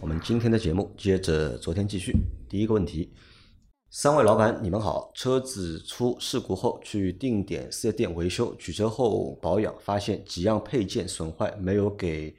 [0.00, 2.14] 我们今天的节目接着昨天继续。
[2.48, 3.12] 第一个问题，
[3.90, 5.12] 三位老板，你们好。
[5.14, 12.34] 车子出事故后去定点四 S 店维修，取车后保养，发现几样配件损坏，没有给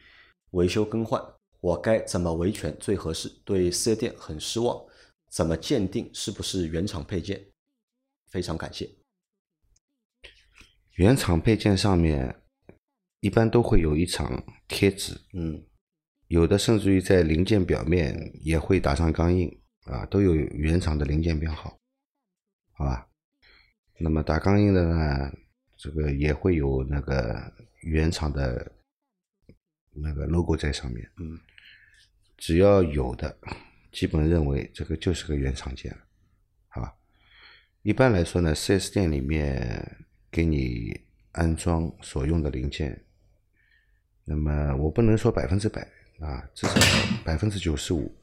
[0.52, 1.24] 维修更换，
[1.60, 3.30] 我该怎么维权最合适？
[3.46, 4.84] 对四 S 店很失望，
[5.30, 7.46] 怎么鉴定是不是原厂配件？
[8.32, 8.90] 非常感谢。
[10.96, 12.42] 原厂配件上面
[13.20, 15.64] 一般都会有一层贴纸，嗯，
[16.32, 21.78] 有的甚至于在零件表面也会打上钢印啊，都有原厂的零件编号，
[22.72, 23.06] 好吧？
[24.00, 25.30] 那么打钢印的呢，
[25.76, 28.72] 这个也会有那个原厂的
[29.92, 31.38] 那个 logo 在上面，嗯，
[32.38, 33.38] 只要有的，
[33.92, 35.94] 基本认为这个就是个原厂件，
[36.70, 36.96] 好吧？
[37.82, 39.98] 一般来说呢，4S 店里面
[40.32, 40.98] 给你
[41.34, 43.04] 安装所用的零件，
[44.24, 45.86] 那么我不能说百分之百
[46.20, 46.74] 啊，至少
[47.24, 48.14] 百分之九十五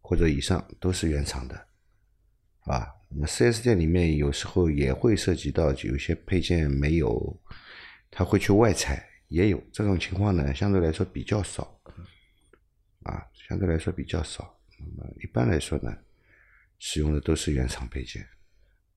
[0.00, 1.54] 或者以上都是原厂的，
[2.60, 2.94] 啊？
[3.10, 7.34] 那么 4S 店里面有时候也会涉及到有些配件没有，
[8.10, 11.80] 他会去外采，也有这种情况呢，相对来说比较少，
[13.04, 14.54] 啊，相对来说比较少。
[14.78, 15.90] 那么一般来说呢，
[16.78, 18.26] 使用的都是原厂配件。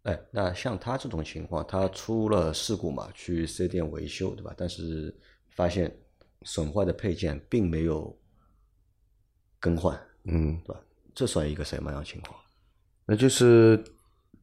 [0.04, 4.54] 哎，那像他这种情况，他出了事故嘛，去四 S 店维修，对吧？
[4.58, 5.16] 但是
[5.52, 5.90] 发现
[6.42, 8.14] 损坏的配件并没有
[9.62, 10.82] 更换，嗯，对吧？
[11.16, 12.38] 这算一个什么样的情况？
[13.06, 13.82] 那就是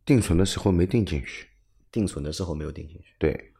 [0.06, 1.46] 定存的时候没定进去。
[1.90, 3.50] 定损的时候没有定进去，对，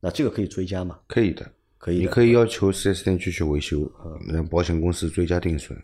[0.00, 0.98] 那这个可以追加吗？
[1.06, 3.88] 可以的，可以的，你可以要求四 S 店继续维修，
[4.26, 5.78] 让保险公司追加定损。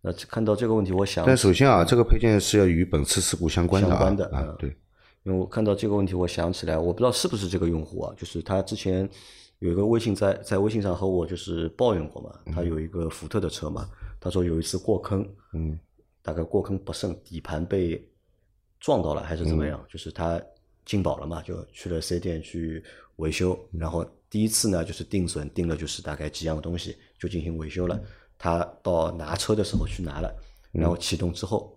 [0.00, 4.70] 那看到这个问题，我想，但首先啊，这个配件是要与本次事故相关的啊相关的嗯，啊对，
[5.24, 9.06] 因为我看到这个问题，我想起来，我不知道是不是这个用户啊，就是他之前
[9.60, 13.88] 有一个微信在在微信上和我就是抱怨过嘛，他有一个福特的车嘛，
[14.20, 15.78] 他说有一次过坑，嗯，
[16.22, 18.08] 大概过坑不慎，底盘被
[18.78, 19.68] 撞到了还是怎么嗯。
[19.68, 20.40] 样，就是他
[20.84, 22.82] 进保了嘛，就去了四 S 店去
[23.16, 23.80] 维修，嗯。
[23.80, 27.88] 然后第一次呢就是定损定了就是大概几样东西就进行维修嗯。
[27.88, 28.02] 了，
[28.38, 30.32] 他到拿车的时候去拿了，
[30.70, 31.76] 然后启动之后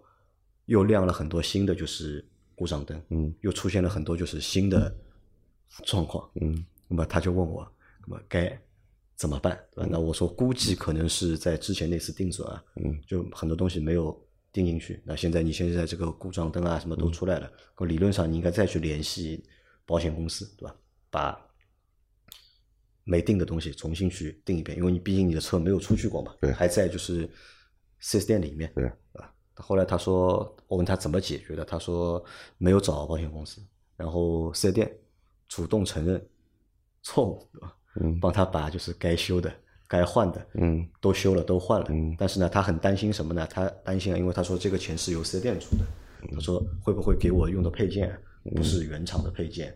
[0.65, 4.95] 又亮了很多新的就是故障灯，嗯，又出现了很多就是新的
[5.85, 7.65] 状况，嗯，那么他就问我，
[8.05, 8.61] 那么该
[9.15, 9.57] 怎么办？
[9.73, 9.89] 对吧？
[9.89, 14.11] 那我说估计可能是在之前那次定损啊，嗯，就很多东西没有
[14.51, 15.01] 定进去。
[15.05, 19.41] 那现在你现在这个故障灯啊什么都出来了，那理论上你应该再去联系
[19.85, 20.75] 保险公司，对吧？
[21.09, 21.39] 把
[23.05, 27.29] 没定的东西重新去定一遍，因为你毕竟你的车没有出去过嘛，对还在就是
[27.99, 29.33] 四 S 店里面，对吧？
[29.55, 32.21] 后来他说，我问他怎么解决的，他说
[32.57, 33.61] 没有找保险公司，
[33.95, 34.99] 然后四 S 店
[35.47, 36.29] 主动承认
[37.03, 37.75] 错误，对吧？
[38.01, 39.51] 嗯帮他把就是该修的、
[39.87, 41.87] 该换的，嗯都修了，都换了。
[41.89, 43.45] 嗯但是呢，他很担心什么呢？
[43.49, 45.85] 他担心啊，因为他说这个钱是由四 S 店出的，
[46.33, 48.17] 他说会不会给我用的配件
[48.55, 49.75] 不是原厂的配件？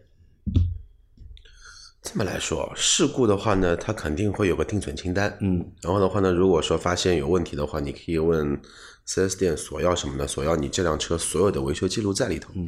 [2.05, 5.35] 这么来说，事故的话呢，它肯定会有个定损清单。
[5.41, 8.55] 嗯，然后的话呢，如果说发现有问题的话，你可以问
[9.07, 10.27] 4S 店索要什么呢？
[10.27, 12.51] 索要你这辆车所有的维修记录在里头。
[12.53, 12.67] 嗯，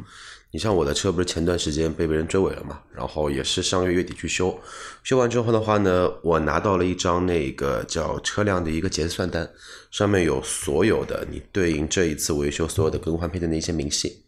[0.50, 4.58] 你像我的车不是前段时间被别人追尾了嘛，然后也是上个月月底去修，
[5.04, 9.48] 修完之后的话呢，我拿到了一张那个叫车辆的一个结算单，
[9.92, 14.24] 上面有所有的你对应这一次维修所有的更换配件的一些明细。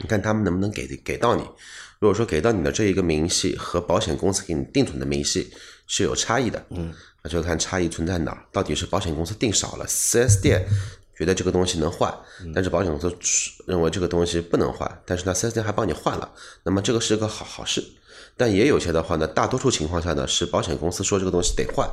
[0.00, 1.42] 你看他们能不能给给到你？
[2.00, 5.52] 如果说给到你的这一个明细和保险公司给你定存的明细
[5.86, 8.42] 是有差异的，嗯，那就看差异存在哪儿。
[8.50, 10.66] 到底是保险公司定少了，4S 店
[11.14, 12.10] 觉得这个东西能换，
[12.54, 13.14] 但是保险公司
[13.66, 16.32] 认为这个东西不能换，但是呢，4S 店还帮你换了，
[16.62, 17.84] 那么这个是个好好事。
[18.34, 21.86] 但也有些的话呢，大多数情况下呢，是保险公司说这个东西得换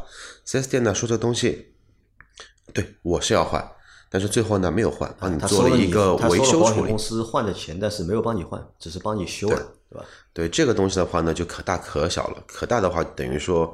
[0.45, 1.73] ，4S 店呢说这个东西，
[2.73, 3.69] 对我是要换，
[4.09, 6.97] 但是最后呢没有换，帮你做了一个维修处理公。
[6.97, 9.57] 司换的钱，但是没有帮你换，只是帮你修了，
[9.89, 10.05] 对吧？
[10.33, 12.43] 对这个东西的话呢，就可大可小了。
[12.47, 13.73] 可大的话，等于说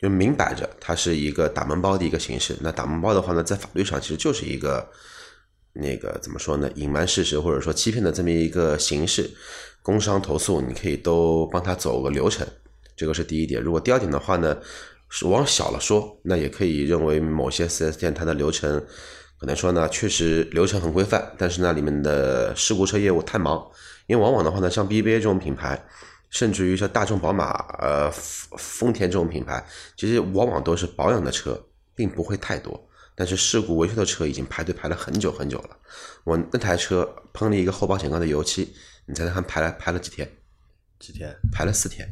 [0.00, 2.56] 就明摆着它是一个打门包的一个形式。
[2.60, 4.88] 那打门包的话呢，在法律上其实就是一个
[5.72, 9.30] 那个怎么说呢，隐瞒事实或者说欺骗的这么一个形式。
[9.84, 12.46] 工商投诉你可以都帮他走个流程，
[12.96, 13.60] 这个是第一点。
[13.60, 14.56] 如果第二点的话呢，
[15.08, 18.80] 是往小了说，那也可以认为某些四 S 店它的流程
[19.42, 23.60] 可能说呢，确实流程很规范，但是呢里面的事故车业务太忙，
[24.06, 25.84] 因为往往的话呢，像 BBA 这种品牌，
[26.30, 27.50] 甚至于像大众、宝马、
[27.80, 29.66] 呃丰丰田这种品牌，
[29.96, 31.60] 其实往往都是保养的车，
[31.92, 32.88] 并不会太多。
[33.16, 35.76] 但是事故维修的车已经排队排了很久很久了。
[36.22, 38.72] 我那台车喷了一个后保险杠的油漆，
[39.06, 40.30] 你猜猜看排了排了几天？
[41.00, 41.34] 几天？
[41.50, 42.08] 排了四天。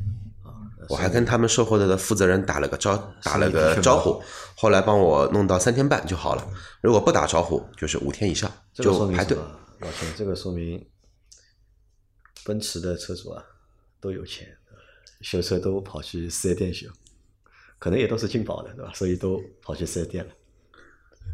[0.91, 4.21] 我还跟他们售后的负责人打了个招，打了个招呼，
[4.57, 6.45] 后来帮我弄到三天半就好了。
[6.83, 9.47] 如果不打招呼，就是五天以上就排队明。
[9.79, 10.85] 老秦，这个说明
[12.45, 13.41] 奔驰的车主啊
[14.01, 14.49] 都有钱，
[15.21, 16.89] 修车都跑去四 S 店修，
[17.79, 18.91] 可能也都是进宝的，对吧？
[18.93, 20.33] 所以都跑去四 S 店了。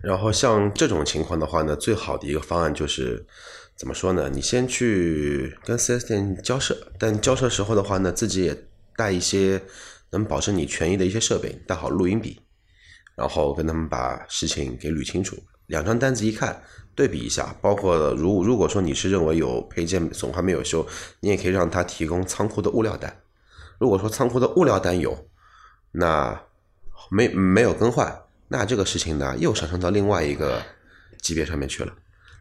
[0.03, 3.25] 然后像这种情况的话呢，最好的一个方案就是
[3.75, 4.29] 怎么说呢？
[4.29, 9.62] 你先去跟 4S 店交涉，但交涉时候的话呢，自己也带一些
[10.10, 12.40] 能保证你权益的一些设备，带好录音笔，
[13.14, 15.37] 然后跟他们把事情给捋清楚。
[15.66, 16.62] 两张单子一看，
[16.94, 20.87] 对比一下，包括如如果说你是认为有配件损坏没有修，
[21.20, 23.22] 你也可以让他提供仓库的物料单。
[23.78, 25.28] 如果说仓库的物料单有，
[25.93, 26.40] 那
[27.10, 30.62] 没没有更换，那这个事情呢又上升到另外一个
[31.20, 31.93] 级别上面去了。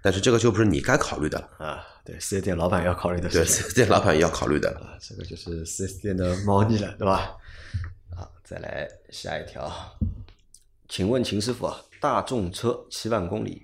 [0.04, 4.70] 但是这个就不是你该考虑的了，啊，对，四 S 店老板要考虑的对，事情 4S 店老板也要考虑的。
[4.78, 7.36] 啊，这个就是四 S 店的猫腻了，对吧？
[8.16, 9.98] 好，再来下一条，
[10.88, 13.64] 请问秦师傅啊，大众车七万公里，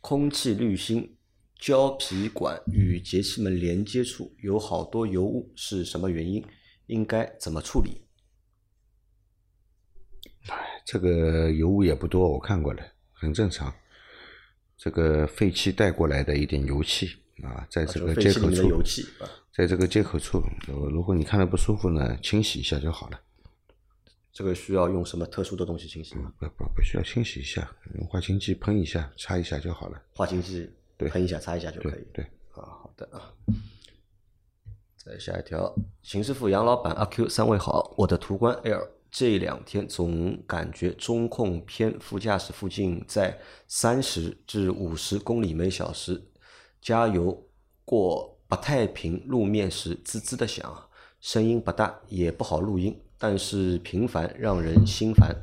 [0.00, 1.16] 空气滤芯
[1.60, 6.42] 胶皮管与节气门连接处有好多油污，是什么原因？
[6.86, 8.06] 应该怎么处理？
[10.84, 13.72] 这个油污也不多，我看过了，很正常。
[14.76, 18.68] 这个废气带过来的一点油气啊，在这个接口处
[19.20, 23.20] 啊，在这个接口处，呃如果你看着不舒服呢，清洗一下就好了。
[24.32, 26.32] 这个需要用什么特殊的东西清洗吗？
[26.38, 30.02] 不不不需要清洗一下，用化清剂喷一下，擦一下就好了。
[30.14, 32.06] 化清剂对喷一下、擦一下就可以。
[32.12, 33.32] 对对，啊，好的啊。
[34.96, 43.38] 再下一条，秦师傅、杨老板、阿 Q 三位好，我的途观 L 这两天总感觉中控偏副驾驶附近在
[43.68, 46.22] 三十至五十公里每小时，
[46.82, 47.48] 加油
[47.84, 50.88] 过不太平路面时滋滋的响，
[51.20, 55.34] 声音不大，也不好录音，但是频繁让人心烦。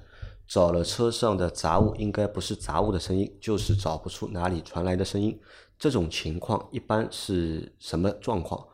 [0.45, 5.39] 找了车上的杂物，应该不是杂物的声音，就是找不出哪里传来的声音。
[5.77, 8.68] 这种情况一般是什么状况？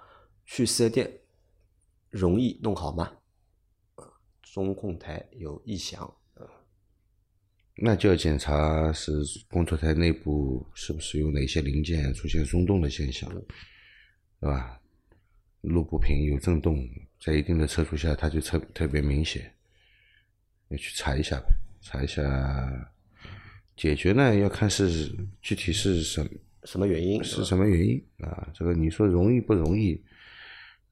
[0.45, 1.21] 去四 S 店
[2.09, 3.11] 容易弄好吗？
[4.41, 6.11] 中控台有异响，
[7.77, 9.11] 那就要检查是
[9.49, 13.29] 工作台内部是不是有哪些零件出现松动的现象，
[14.39, 14.79] 对吧？
[15.61, 16.87] 路不平有震动，
[17.19, 19.51] 在一定的车速下，它就特特别明显，
[20.69, 21.47] 要去查一下呗，
[21.81, 22.91] 查一下。
[23.75, 26.25] 解决呢，要看是具体是什
[26.63, 27.21] 什么原因？
[27.21, 28.47] 是什么原因啊？
[28.53, 30.01] 这个你说容易不容易？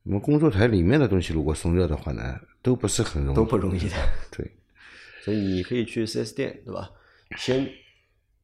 [0.03, 3.95] 我们工作台里面的东西如果松热的话呢，都不是很容易，都不容易的。
[4.31, 4.51] 对，
[5.23, 6.91] 所以你可以去 4S 店，对吧？
[7.37, 7.65] 先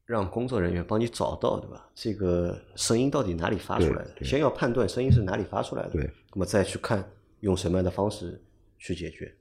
[0.06, 1.90] 让工作人员帮你找到，对吧？
[1.94, 4.24] 这个声音到底哪里发出来的？
[4.24, 8.42] 先要判断声音是哪里发出来的，对，那么再去看用什么样的方式
[8.78, 9.36] 去解决。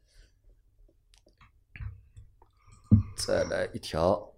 [3.15, 4.33] 再来一条，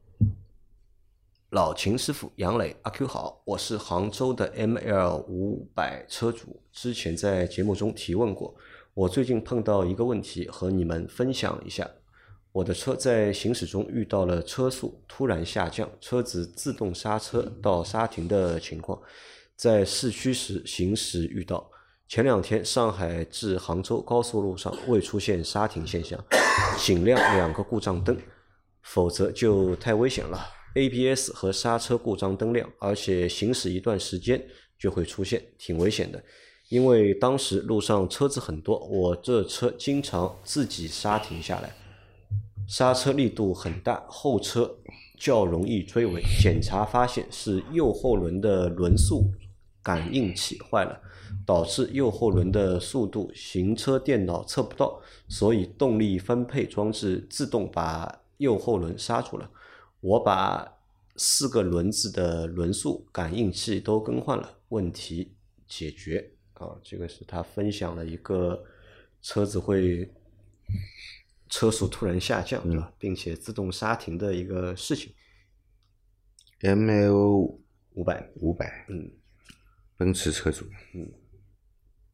[1.49, 8.55] 老秦师傅杨磊阿 Q 好，我是杭州的 ML 五百车主，之前在节目中提问过，
[8.93, 11.89] 我最近碰到一个问题，和你们分享一下。
[12.51, 19.01] 我的车在行驶中遇到了车速突然下降，车子自动刹车到刹停的情况，
[19.55, 21.69] 在市区时行驶遇到。
[22.09, 26.21] 前两天上海至杭州高速路上未出现刹停现象，
[26.77, 28.17] 仅亮两个故障灯，
[28.81, 30.45] 否则就太危险了。
[30.75, 34.45] ABS 和刹车故障灯亮，而且行驶一段时间
[34.77, 36.21] 就会出现，挺危险的。
[36.67, 41.73] 因为当时路上车子很多，我这车经常自己刹停下来，
[42.71, 44.77] 刹车力度很大，后车
[45.17, 46.23] 较容易追尾。
[46.41, 49.29] 检查发现是右后轮的轮速
[49.83, 51.01] 感应器坏了，
[51.45, 59.51] 导致右后轮的速度行车电脑测不到，所以动力分配装置自动把右后轮刹住了。
[59.99, 60.77] 我把
[61.17, 65.33] 四个轮子的轮速感应器都更换了，问题
[65.67, 66.31] 解决。
[66.53, 68.63] 啊，这个是他分享了一个
[69.21, 70.09] 车子会
[71.51, 72.91] 车速突然下降，对吧？
[72.97, 75.13] 并且自动刹停的一个事情。
[76.61, 77.59] M L
[77.93, 79.11] 五百，五百，嗯，
[79.97, 80.65] 奔驰车主，
[80.95, 81.11] 嗯，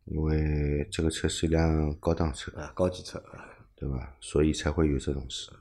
[0.06, 4.18] 因为这个车是一辆高档车，啊，高级车啊，对吧？
[4.20, 5.52] 所以才会有这种事。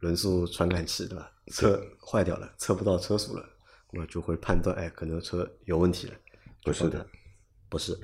[0.00, 1.32] 轮速传感器对吧？
[1.46, 3.48] 车坏掉了，测不到车速了，
[3.90, 6.14] 那就会判断，哎，可能车有问题了。
[6.62, 7.08] 不是的，
[7.70, 7.98] 不是，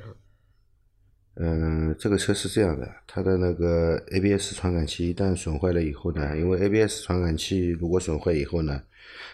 [1.37, 8.81] 嗯，这个车是这样的，它的那个 ABS 传感器一旦损坏了以后呢，因为 ABS 传感器如果损坏以后呢，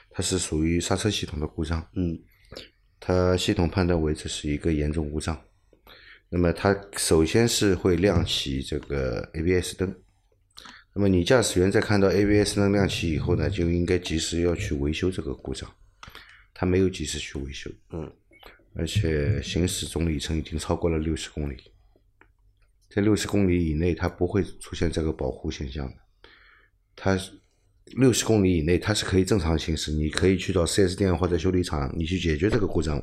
[0.08, 2.18] 它是属于刹车系统的故障，嗯，
[2.98, 5.38] 它系统判断为这是一个严重故障，
[6.30, 9.94] 那么它首先是会亮起这个 ABS 灯，
[10.94, 15.70] 那么你驾驶员在看到 ABS 灯亮起以后呢，就应该及时要去维修这个故障，
[16.54, 18.10] 他没有及时去维修，嗯，
[18.74, 21.58] 而且行驶总里程已经超过了六十公里。
[22.90, 25.94] 在六十公里以内，它不会出现这个保护现象的。
[26.96, 27.18] 它
[27.84, 33.00] 六十公里以内，它是可以正常行驶，你可以去到 4S 店或者修理厂，你去解决这个故障，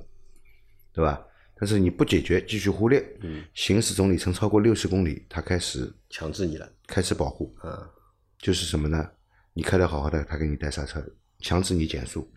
[0.93, 1.23] 对吧？
[1.59, 7.89] 但是你不解决，继续忽略，嗯，行驶总里程超过六十公里，它开始强制你了，开始保护，嗯，
[8.37, 9.09] 就是什么呢？
[9.53, 11.03] 你开的好好的，它给你带刹车，
[11.39, 12.29] 强制你减速，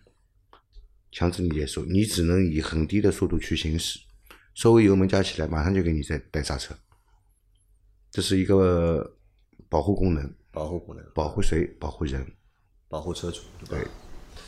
[1.11, 3.99] 强制你减速，你只能以很低的速度去行驶，
[4.55, 6.73] 稍微油门加起来，马上就给你再带刹车。
[8.11, 9.09] 这是一个
[9.69, 11.65] 保护功能，保护功能，保护谁？
[11.79, 12.25] 保护人。
[12.89, 13.89] 保护车主，对吧？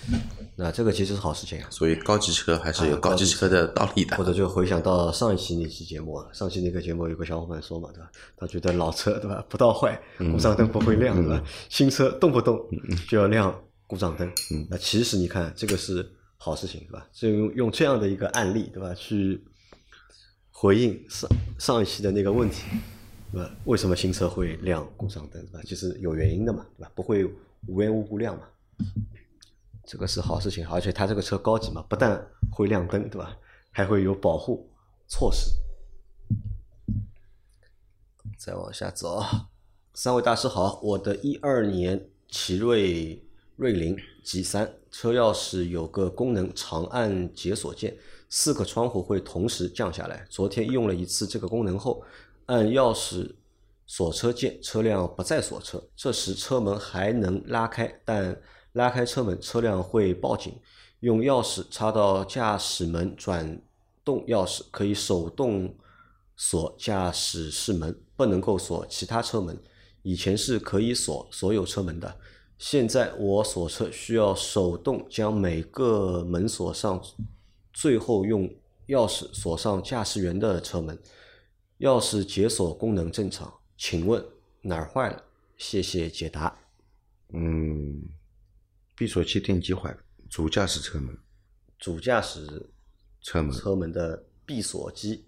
[0.10, 0.20] 对，
[0.58, 1.67] 那这个其实是好事情啊。
[1.70, 4.24] 所以高级车还是有高级车的道理的或。
[4.25, 8.12] 者就回想到上一期那期节目啊，上期那个节目有个小伙伴说嘛，对吧？
[8.36, 11.41] 他觉得老车对吧，不到坏，故障灯不会亮，对吧？
[11.70, 12.60] 新车动不动
[13.08, 14.29] 就要亮故障灯。
[14.70, 16.05] 那其实你看，这个是
[16.36, 17.08] 好事情，对吧？
[17.13, 18.93] 就用用这样的一个案例，对吧？
[18.93, 19.41] 去
[20.51, 22.63] 回应上上一期的那个问题，
[23.65, 25.61] 为什么新车会亮故障灯，对吧？
[25.65, 26.91] 就是有原因的嘛，对吧？
[26.93, 27.25] 不会
[27.67, 28.43] 无缘无故亮嘛。
[29.85, 33.37] 这个是好事情，而且它这个车高级嘛，不但会亮灯，对吧？
[33.71, 34.69] 还会有保护
[35.07, 35.51] 措施。
[38.37, 39.23] 再往下走，
[39.93, 43.23] 三位大师好，我的一二年奇瑞
[43.55, 47.95] 瑞麟 G 三车钥匙有个功能，长按解锁键，
[48.29, 50.25] 四个窗户会同时降下来。
[50.29, 52.03] 昨天用了一次这个功能后，
[52.45, 53.33] 按钥匙
[53.85, 58.41] 锁车键，车辆不再锁车，这时车门还能拉开，但
[58.73, 60.53] 拉开车门，车辆会报警。
[61.01, 63.62] 用钥匙插到驾驶门转
[64.05, 65.75] 动钥匙，可以手动
[66.38, 69.57] 锁驾驶室门，不能够锁其他车门。
[70.01, 72.17] 以前是可以锁所有车门的，
[72.57, 77.01] 现在我锁车需要手动将每个门锁上，
[77.73, 78.50] 最后用
[78.88, 80.97] 钥匙锁上驾驶员的车门。
[81.83, 84.25] 钥匙解锁功能正常，请问
[84.61, 85.21] 哪儿坏了？
[85.57, 86.57] 谢谢解答。
[87.33, 88.01] 嗯，
[88.95, 89.97] 闭锁器电机坏了，
[90.29, 91.13] 主驾驶车门
[91.77, 92.69] 主驾驶
[93.19, 95.25] 车门车门的闭锁机、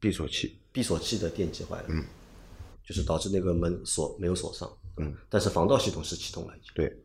[0.00, 2.02] 闭锁器，闭锁器的电机坏了，嗯，
[2.82, 6.96] 就是导致那个门锁没有锁上，嗯，但是防盗系统是启动了已经，对，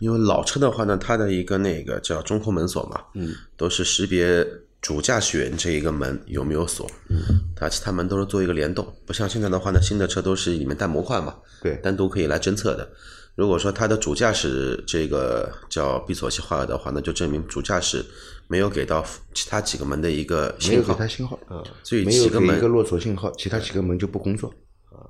[0.00, 4.46] 因为老车的话呢，它的一个那个叫中控门锁嘛，嗯，都是识别
[4.84, 7.18] 主驾驶员这一个门有没有锁，嗯，
[7.56, 11.76] 它其他门都是做一个联动，不像现在的话呢，新的车都是里面带模块嘛，对。
[11.76, 12.86] 单独可以来侦测的。
[13.34, 18.04] 如果说它的主驾驶这个叫闭锁器坏了的话，那就证明主驾驶
[18.46, 20.76] 没有给到其他几个门的一个信号。
[20.76, 24.50] 没有信号，给它信号，嗯，所以没有几个门给一个落锁信号，其他几个门就不工作。
[24.90, 25.00] 啊。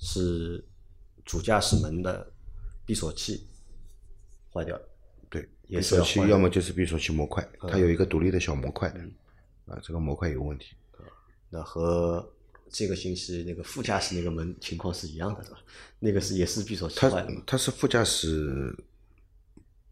[0.00, 0.64] 是
[1.26, 2.32] 主驾驶门的
[2.86, 3.46] 闭锁器
[4.50, 4.82] 坏掉了，
[5.30, 5.96] 对，也是
[6.28, 9.00] 要么就是闭锁器模块，它有一个独立的小模块的，
[9.66, 10.74] 啊，这个模块有问题。
[11.48, 12.28] 那和
[12.68, 15.58] 这个星期那个副驾驶那个门情况是一样的，对吧？
[15.98, 18.72] 那个是也是闭锁器它它是副驾驶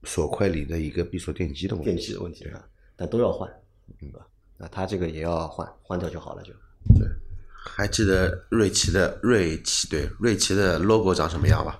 [0.04, 1.90] 锁块里的一个闭锁电机的问题。
[1.90, 3.50] 电机的问题啊，但都要换，
[3.98, 4.26] 对吧？
[4.56, 6.52] 那它这个也要换，换掉就好了就。
[6.98, 7.08] 对
[7.52, 11.76] 还记得瑞奇的瑞奇对瑞奇的 logo 长什么样吗？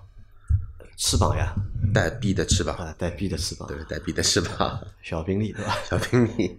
[0.98, 1.54] 翅膀呀，
[1.94, 5.78] 带 B 的翅膀，啊，带 B 的翅膀，对，带 B 的翅膀，小宾利对吧？
[5.88, 6.58] 小宾利。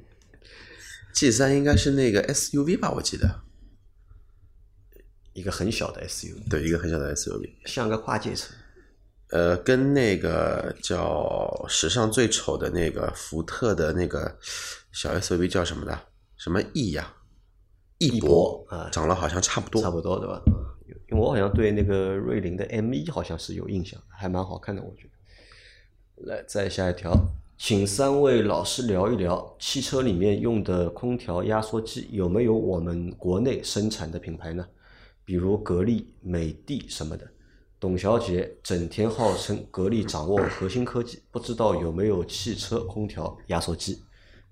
[1.13, 3.41] G 三应该是那个 SUV 吧，我记得，
[5.33, 7.49] 一个很小的 SUV，对，一个很小的 SUV。
[7.65, 8.53] 像个跨界车，
[9.31, 14.39] 呃，跟那个叫史上最丑的那个福特的那个
[14.93, 15.99] 小 SUV 叫什么的？
[16.37, 17.13] 什么翼呀？
[17.97, 19.81] 翼博啊长得好像差不多。
[19.81, 20.41] 差不多对吧？
[21.11, 26.27] 因为我好像对那个瑞麟的 M 一好像是有印象，还蛮好看的，我觉得。
[26.27, 27.11] 来，再下一条，
[27.57, 34.67] 请三位老师聊一聊汽车里面用的空调压缩机有没有我们国内生产的品牌呢？
[35.25, 37.27] 比如格力、美的什么的。
[37.79, 44.03] 董小姐整天号称格力掌握核心科技，不知道有没有汽车空调压缩机？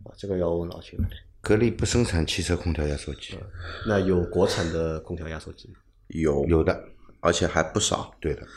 [0.06, 1.06] 啊，这个要问老秦了。
[1.42, 3.38] 格力不生产汽车空调压缩机，
[3.86, 5.76] 那有国产的空调压缩机吗？
[6.08, 6.46] 有。
[6.46, 6.84] 有的。
[7.20, 8.16] 而且还不少。
[8.22, 8.48] 对的，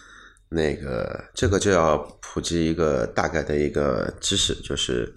[0.50, 5.12] 那个这个就要普及一个大概的一个知识，就是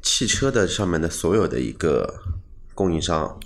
[0.00, 2.22] 汽车的上面的所有的一个
[2.74, 3.38] 供应商，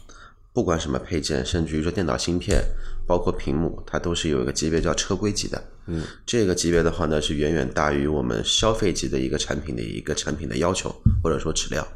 [0.52, 2.62] 不管什么配件，甚至于说电脑芯片，
[3.06, 5.62] 包括屏幕，它都是有一个级别叫车规级的。
[5.86, 11.86] 嗯，这个级别的话呢，是远远大于我们消费级的一个产品的一个产品的要求或者说质量。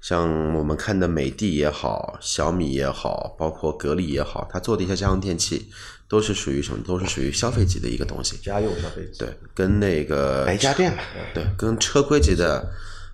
[0.00, 5.70] 像我们看的美的也好，小米也好，包括格力也好，它做的一些家用电器，
[6.08, 6.82] 都是属于什么？
[6.84, 8.36] 都是属于消费级的一个东西。
[8.38, 12.68] 家用消费级对，跟那个白家电嘛，对，跟车规级的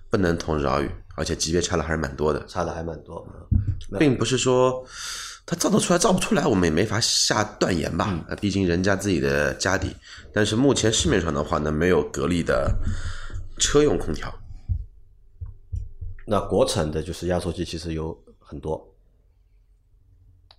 [0.09, 0.89] 不能同日而语，
[1.19, 3.27] 而且级别差的还是蛮多的，差的还蛮多。
[3.99, 4.85] 并不是说
[5.45, 8.23] 它造得出来造不出来，我们也没法下断言吧。
[8.29, 9.93] 呃毕竟人家自己的家底，
[10.31, 12.73] 但是目前市面上的话呢，没有格力的
[13.57, 14.33] 车用空调。
[16.25, 18.95] 那国产的就是压缩机，其实有很多，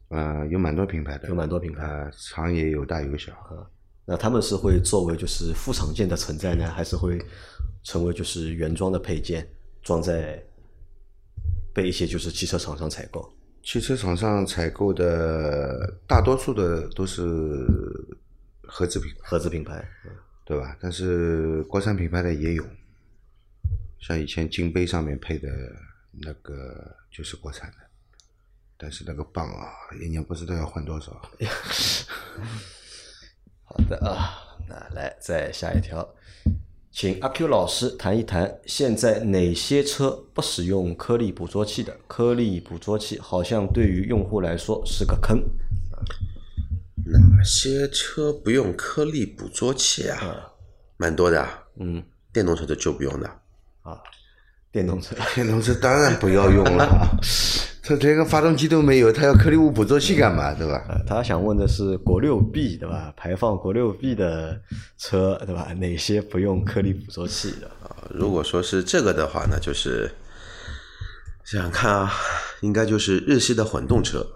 [0.08, 3.32] 呃，有蛮多品牌的，有蛮多品牌呃，厂也有大有小。
[4.04, 7.24] 那他们是会作为就是副厂件的存在呢，还是会
[7.84, 9.48] 成为就是原装的配件，
[9.82, 10.42] 装在
[11.72, 13.32] 被一些就是汽车厂商采购？
[13.62, 17.66] 汽车厂商采购的大多数的都是
[18.62, 20.10] 合资品牌，合资品牌，嗯
[20.44, 20.76] 对吧？
[20.80, 22.64] 但是国产品牌的也有，
[24.00, 25.48] 像以前金杯上面配的
[26.10, 27.76] 那个就是国产的，
[28.76, 29.70] 但是那个棒啊，
[30.02, 31.12] 一年不知道要换多少。
[33.62, 36.16] 好的啊，那来再下一条，
[36.92, 41.96] 请阿 Q 老师谈一谈现在哪些车不使用颗粒捕捉器的？
[42.08, 45.40] 颗粒捕捉器好像对于用户来说是个坑。
[47.06, 50.52] 哪些车不用颗粒捕捉器啊？
[50.96, 53.26] 蛮多的啊，嗯电动车的就不用的。
[53.82, 53.98] 啊，
[54.72, 57.18] 电动车 电动车当然不要用了，
[57.82, 60.52] 它连个发动机都没有，它要颗粒物捕捉器干嘛？
[60.52, 60.84] 对吧？
[60.88, 63.12] 呃他想问的是国六 B 对吧？
[63.16, 64.60] 排放国六 B 的
[64.98, 65.72] 车对吧？
[65.72, 67.70] 哪些不用颗粒捕捉器的？
[68.10, 70.10] 如果说是这个的话呢，就是
[71.44, 72.12] 想想看啊，
[72.60, 74.26] 应该就是日系的混动车，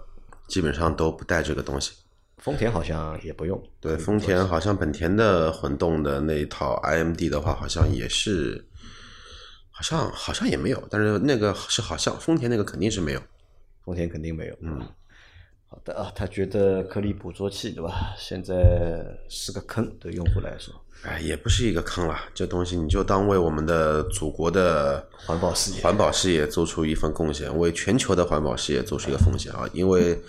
[0.47, 1.91] 基本上都不带这个东西。
[2.39, 3.61] 丰田好像也不用。
[3.79, 8.65] 对，丰田好像本田的混动的那一套 IMD 的话，好像也是，
[9.71, 13.21] 好像好像也没有，但是那个是好像丰田那个肯定是没有。
[13.85, 14.55] 丰田肯定没有。
[14.61, 14.81] 嗯，
[15.67, 18.13] 好的啊，他觉得颗粒捕捉器对吧？
[18.17, 29.69] 现在是个坑，对用户来说，哎，也不是一个坑了，这东西你就当为我们的祖国的环保事业环保事业做出一份贡献，为全球的环保事业做出一个贡献啊！
[29.73, 30.19] 因为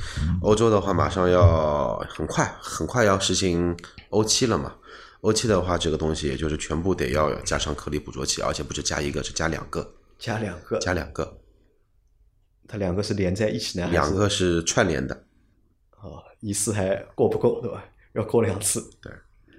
[0.42, 3.77] 欧洲的话，马上要很快很快要实行
[4.11, 4.75] 欧七了嘛。
[5.23, 11.37] 欧七的话，这个东西也就是全部得要加上颗粒捕捉器，而且不是加一个，是加两个，加两个，加两个，
[12.68, 15.14] 它两个是连在一起呢，两个是串联的。
[16.00, 17.85] 哦，一次还过不够对吧？
[18.14, 18.81] 要过两次。
[19.00, 19.12] 对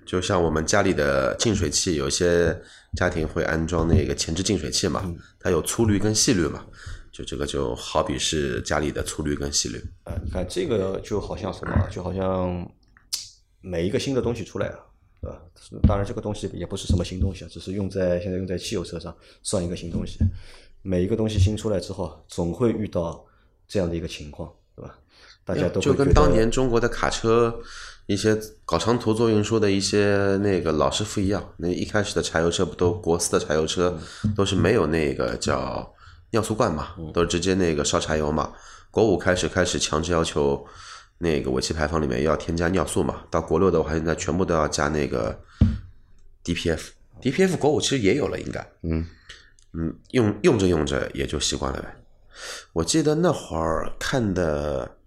[0.05, 2.57] 就像我们家里的净水器，有些
[2.95, 6.65] 家庭会安装那个前置净水器嘛，它有粗滤跟细滤嘛，
[7.11, 9.77] 就这个就好比是家里的粗滤跟细滤。
[10.03, 12.65] 啊，你看这个就好像什么，就好像
[13.59, 14.79] 每一个新的东西出来了，
[15.21, 15.41] 对吧？
[15.85, 20.19] 当然这个东西也不是什么新东西啊，只是用在现在用在汽油车上算一个新东西。
[20.87, 23.25] 每一个东西新出来之后，总会遇到
[23.67, 24.97] 这样的一个情况，对吧？
[25.43, 27.59] 大家都就跟当年中国的卡车
[28.05, 33.99] 一些搞长途做运输的一些那个老师傅一样，那一开始的柴油车不都国四的柴油车
[34.33, 35.93] 都是没有那个叫
[36.31, 38.53] 尿素罐嘛，都是直接那个烧柴油嘛。
[38.89, 40.65] 国五开始开始强制要求
[41.17, 45.37] 那个尾气排放里面要添加尿素嘛，到国六的话现在全部都要加那个
[46.45, 46.91] DPF。
[47.21, 49.05] DPF 国五其实也有了，应该，嗯
[49.77, 51.95] 嗯，用用着用着也就习惯了呗。
[52.73, 54.97] 我记得那会儿看的，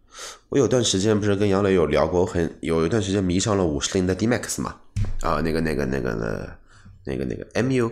[0.48, 4.76] 我有段时间不是跟杨磊有聊过，我很有一段时间迷上了五十铃的 D Max 嘛，
[5.22, 6.48] 啊，那个那个那个呢，
[7.04, 7.90] 那个那个 MU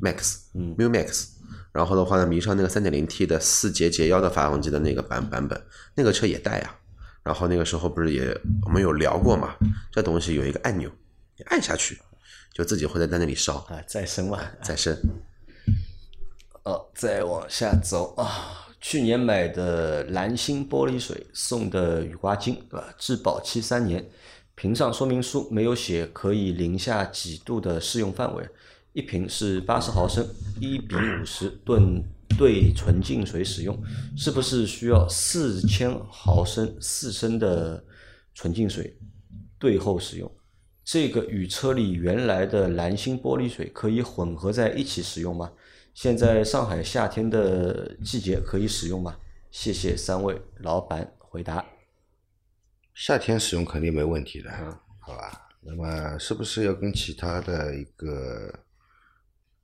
[0.00, 1.28] Max，嗯，MU Max，
[1.72, 5.60] 然后的话呢，迷上那个三点零 T 的四节节腰的发动机的那个版版本，
[5.94, 6.74] 那个车也带呀。
[7.22, 9.56] 然后那个时候不是也我们有聊过嘛，
[9.90, 10.88] 这东西有一个按钮，
[11.36, 11.98] 你按下去
[12.52, 14.96] 就自己会在那里烧啊再生嘛，再生。
[16.66, 22.92] 哦，再往下走啊，去年买的蓝星玻璃水送的雨刮巾，对吧？
[22.98, 24.04] 质保期三年，
[24.56, 28.44] 瓶上说明书没有写可以零下几度的适用范围，
[28.94, 30.26] 一瓶是八十毫升，
[30.60, 32.02] 一比五十吨
[32.36, 33.80] 兑纯净水使用，
[34.16, 37.84] 是不是需要四千毫升四升的
[38.34, 38.98] 纯净水
[39.56, 40.28] 兑后使用？
[40.84, 45.52] 这个与车里原来的蓝星玻璃水可以混合在一起使用吗？
[45.96, 49.16] 现在上海夏天的季节可以使用吗？
[49.50, 51.64] 谢谢三位老板回答。
[52.94, 54.52] 夏天使用肯定没问题的，
[55.00, 55.48] 好吧？
[55.62, 58.52] 那么是不是要跟其他的一个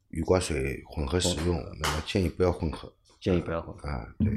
[0.09, 1.62] 雨刮水混合使用？
[1.79, 2.90] 那么建议不要混合
[3.21, 3.87] 建议不要混合。
[3.87, 4.33] 啊，对，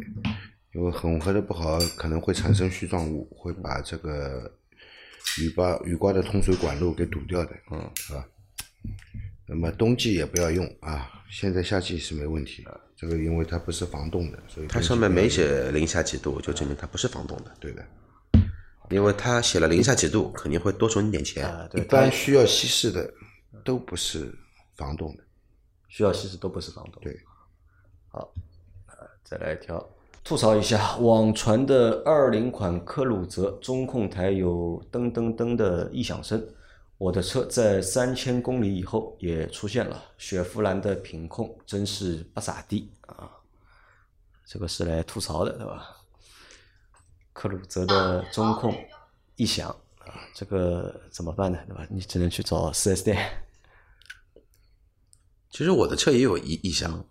[0.73, 4.53] 因为混合的不好，可能会产生絮状物，会把这个
[5.39, 7.79] 雨刮雨刮的通水管路给堵掉的，嗯，
[8.17, 8.27] 啊。
[9.47, 17.85] 那么冬季也不要用啊，现在夏季是没问题，这个因为它不是防冻的，所以它上面没写零下几度，就证明它不是防冻的，对的。
[18.89, 21.43] 因为它写了零下几度，肯定会多收你点钱。
[21.47, 23.11] 啊，一对，一般需要稀释的
[23.63, 24.31] 都不是
[24.75, 25.23] 防冻的，
[25.87, 27.01] 需要稀释都不是防冻。
[27.01, 27.19] 对，
[28.09, 28.31] 好，
[28.87, 29.83] 呃再来一条，
[30.23, 36.43] 吐槽一下网传的二零款科鲁泽中控台有噔噔噔的异响声，
[36.97, 43.29] 我的车在三千公里以后也出现了，雪佛兰的品控真是不咋地啊！
[44.45, 45.89] 这个是来吐槽的，对吧？
[47.33, 48.73] 克鲁泽的中控
[49.35, 51.59] 异响啊，这个怎么办呢？
[51.67, 51.85] 对吧？
[51.89, 53.43] 你只能去找四 S 店。
[55.51, 57.05] 其实我的车也有异异响，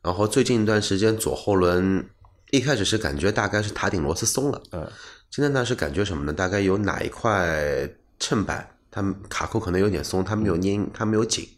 [0.00, 2.08] 然后最近一段时间左后轮
[2.52, 4.88] 一开始是感觉大概是塔顶螺丝松了，嗯，
[5.30, 6.32] 现在呢是感觉什么呢？
[6.32, 11.48] 大概有哪一块衬板它卡扣可能有点松，它没有粘，它没有紧，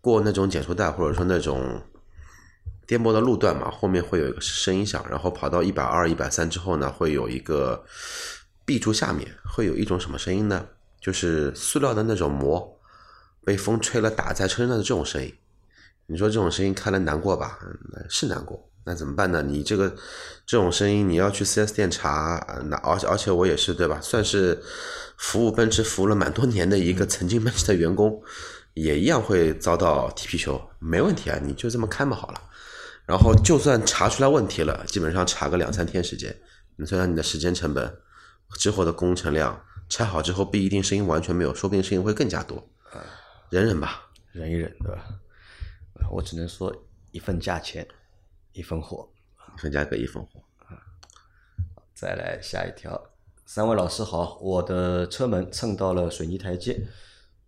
[0.00, 1.82] 过那种减速带或者说那种
[2.86, 7.84] 颠簸的路段嘛，后面会有一个声音响，然后跑到一百二、一百三之后呢，会有一个
[8.64, 10.66] 壁柱下面会有一种什么声音呢？
[11.00, 12.80] 就是塑料的那种膜
[13.44, 15.32] 被风吹了打在车身上的这种声音。
[16.06, 17.58] 你说这种声音看了难过吧？
[17.62, 18.68] 嗯，是难过。
[18.86, 19.42] 那怎么办呢？
[19.42, 19.88] 你这个
[20.46, 23.98] 这种声音，你要去 4S 店查，呃那而且而且我也是对吧？
[24.02, 24.62] 算是
[25.16, 28.22] 服务奔驰服务了蛮多年的一个曾经奔驰的员工，
[28.74, 30.60] 也一样会遭到踢皮球。
[30.78, 32.40] 没问题啊，你就这么开嘛好了。
[33.06, 36.34] 然后就算查出来问题了，基本上查个两三天时间，
[36.76, 37.96] 你算算你的时间成本
[38.58, 42.66] 之后的工程量，拆好之后不一定声音完全没有，说不定声音会更加多。
[43.50, 44.02] 忍忍吧。
[44.32, 45.04] 忍一忍，对吧？
[46.10, 46.74] 我只能说
[47.12, 47.86] 一份价钱
[48.54, 49.08] 一分货。
[49.58, 50.40] 分价格一分货。
[51.94, 53.00] 再来下一条，
[53.46, 56.80] 三位老师好，我的车门蹭到了水泥台阶，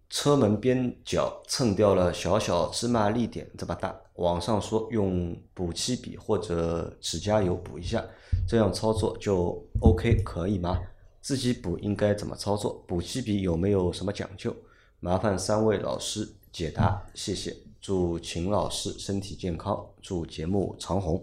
[0.09, 8.05] 车门边角蹭掉了小小芝麻粒点这么大，网上说用补漆笔或者指甲油补一下，
[8.47, 10.81] 这样操作就 OK 可以吗？
[11.21, 12.85] 自己补应该怎么操作？
[12.87, 14.55] 补漆笔有没有什么讲究？
[15.01, 17.55] 麻烦三位老师解答，谢谢。
[17.83, 21.23] 祝秦老师身体健康，祝节目长红。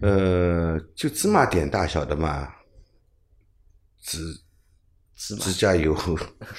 [0.00, 2.48] 呃，就芝麻点大小的嘛，
[4.00, 4.38] 指
[5.16, 5.92] 芝指甲油、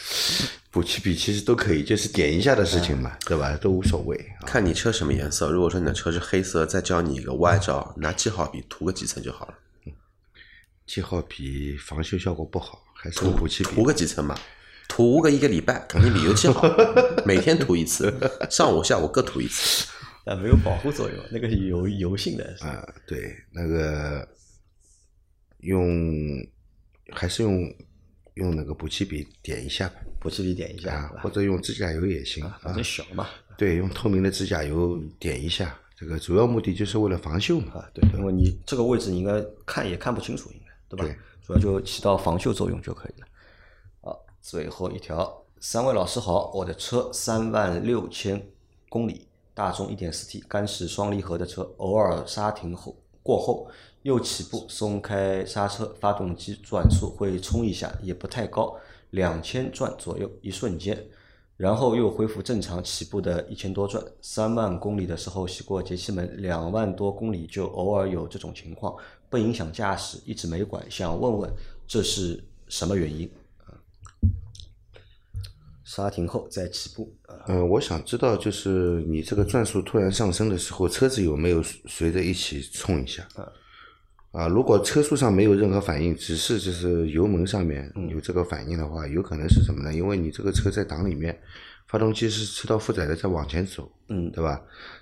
[0.69, 3.55] 补漆笔其实都可以，就是点一下的事情嘛，对吧？
[3.55, 4.43] 都无所谓啊。
[4.45, 5.49] 看你车什么颜色。
[5.51, 9.53] 如果说你的车是黑色，再教你一个歪招，拿记号笔涂个几层就好了。
[10.85, 13.85] 记号笔防锈效果不好，还是用补漆笔涂。
[13.85, 14.37] 个几层嘛，
[14.87, 16.63] 涂个一个礼拜，肯定比油漆好。
[17.25, 18.13] 每天涂一次，
[18.49, 19.87] 上午下午各涂一次。
[20.25, 22.55] 但没有保护作用，那个是油油性的。
[22.61, 24.27] 啊，对，那个
[25.59, 25.87] 用
[27.11, 27.73] 还是用
[28.35, 32.83] 用那个补漆笔点一下吧，补漆笔点一下，啊或者用指甲油也行啊反正。
[32.83, 33.27] 小嘛。
[33.57, 37.73] 对，用透明的指甲油点一下，这个主要目的就是为了防锈嘛。
[37.73, 41.05] 啊，对，因为你这个位置你应该看也看不清楚，应该对吧？
[41.05, 43.27] 对主要就起到防锈作用就可以了。
[44.43, 48.45] 最后一条，三位老师好，我的车三万六千
[48.89, 53.65] 公里，大众 1.4T 干式双离合的车，偶尔刹停后过后
[54.01, 58.75] 又起步松开刹车，发动机转速会冲一下，也不太高，
[59.11, 61.01] 两千转左右，一瞬间。
[61.55, 68.93] 然后又恢复正常起步的一千多转，三万公里的时候洗过节气门，两万多公里就偶尔有这种情况，
[69.29, 71.49] 不影响驾驶，一直没管，想问问
[71.87, 73.31] 这是什么原因？
[75.93, 83.27] 啊，刹停后再起步啊，嗯，我想知道，就是你这个转速突然上升的时候，车子有没有随着一起冲一下？
[84.31, 89.93] 啊，如果车速上没有任何反应，只是就是油门上面有这个反应的话，有可能是什么呢？
[89.93, 91.39] 因为你这个车在档里面，
[91.87, 94.59] 发动机是吃到负载的在往前走，嗯对吧？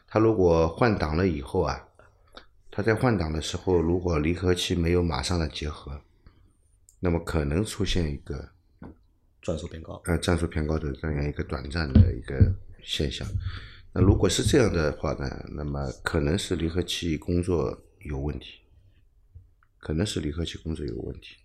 [0.08, 1.82] 它如果换挡了以后啊，
[2.69, 6.01] 它在换挡的时候，如果离合器没有马上的结合，
[6.99, 8.49] 那么可能出现一个
[9.41, 13.27] 转速偏高，呃转速偏高的这样一个短暂的一个现象。
[13.93, 18.60] 那如果是这样的话呢，那么可能是离合器工作有问题，
[19.80, 21.38] 可能是离合器工作有问题，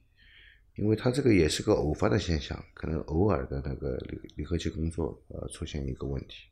[0.77, 6.49] 因为它这个也是个偶发的现象，可能偶尔的那个离离合器工作呃出现一个问题，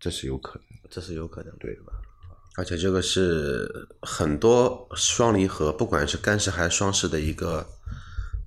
[0.00, 0.66] 这是有可能。
[0.90, 1.92] 这是有可能对的吧？
[2.56, 3.68] 而且这个是
[4.00, 7.66] 很多双离合，不管是干式还是双式的一个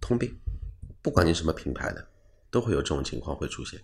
[0.01, 0.34] 通病。
[1.08, 2.06] 不管你什么品牌的，
[2.52, 3.80] 都会有这种情况会出现。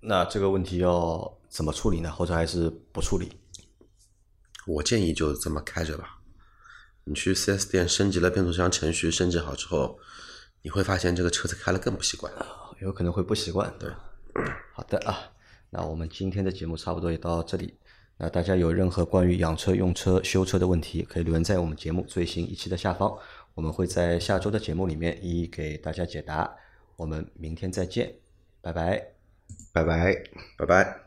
[0.00, 2.10] 那这个问题要怎么处理呢？
[2.10, 3.30] 或者还是不处理？
[4.66, 6.20] 我建议就这么开着吧。
[7.04, 9.98] 你去 4S 店升级了变速箱程序，升级好之后，
[10.62, 12.32] 你会发现这个车子开了更不习惯。
[12.80, 13.70] 有可能会不习惯。
[13.78, 13.90] 对，
[14.72, 15.18] 好的啊，
[15.68, 17.76] 那我们今天的节目差不多也到这里。
[18.16, 23.14] 那大家有任何关于养车、用车、修车的问题，可以留言在我们节目最新一期的下方，
[23.54, 26.56] 我们会在下周的节目里面一一给大家解答。
[26.96, 28.14] 我们明天再见，
[28.60, 29.14] 拜拜。
[29.72, 30.14] 拜拜。
[30.56, 31.03] 拜拜。